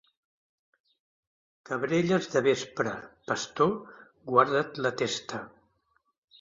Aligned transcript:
Cabrelles 1.71 2.31
de 2.37 2.43
vespre, 2.49 2.95
pastor, 3.29 3.77
guarda't 4.33 4.85
la 4.89 4.97
testa. 5.05 5.47